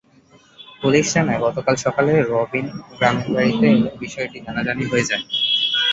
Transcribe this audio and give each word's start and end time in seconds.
Police 0.81 1.05
জানায়, 1.13 1.41
গতকাল 1.45 1.75
সকালে 1.85 2.13
রবিন 2.31 2.65
গ্রামের 2.91 3.27
বাড়িতে 3.33 3.65
এলে 3.71 3.89
বিষয়টি 4.01 4.37
জানাজানি 4.45 4.83
হয়ে 4.91 5.07
যায়। 5.09 5.23